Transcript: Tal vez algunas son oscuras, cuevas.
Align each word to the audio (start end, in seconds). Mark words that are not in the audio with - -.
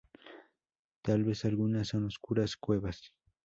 Tal 1.03 1.23
vez 1.23 1.45
algunas 1.45 1.89
son 1.89 2.05
oscuras, 2.05 2.57
cuevas. 2.57 3.13